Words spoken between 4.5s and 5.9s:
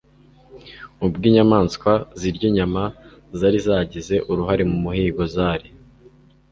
mu muhigo zari